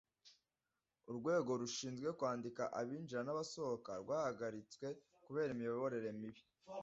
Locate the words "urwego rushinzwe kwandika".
1.09-2.63